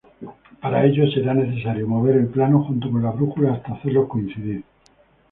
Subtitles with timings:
[0.61, 4.63] Para ello, será necesario mover el plano junto con la brújula hasta hacerlos coincidir.